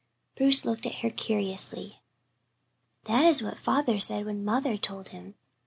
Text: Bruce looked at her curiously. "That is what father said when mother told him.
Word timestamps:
Bruce 0.35 0.65
looked 0.65 0.87
at 0.87 0.95
her 1.05 1.11
curiously. 1.11 2.01
"That 3.03 3.23
is 3.23 3.43
what 3.43 3.59
father 3.59 3.99
said 3.99 4.25
when 4.25 4.43
mother 4.43 4.75
told 4.75 5.09
him. 5.09 5.35